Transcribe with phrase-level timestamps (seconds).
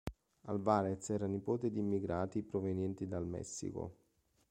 [0.45, 3.97] Álvarez era nipote di immigrati provenienti dal Messico.